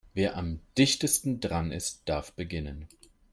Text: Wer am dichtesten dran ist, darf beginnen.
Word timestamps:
Wer 0.15 0.35
am 0.35 0.61
dichtesten 0.79 1.41
dran 1.41 1.71
ist, 1.71 2.09
darf 2.09 2.31
beginnen. 2.33 2.87